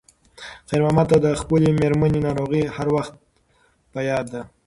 [0.69, 3.13] خیر محمد ته د خپلې مېرمنې ناروغي هر وخت
[3.91, 4.41] په یاد وه.